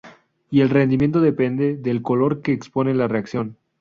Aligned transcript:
Y 0.49 0.61
el 0.61 0.71
rendimiento 0.71 1.21
depende 1.21 1.77
del 1.77 2.01
calor 2.01 2.41
que 2.41 2.53
expone 2.53 2.95
la 2.95 3.07
reacción. 3.07 3.57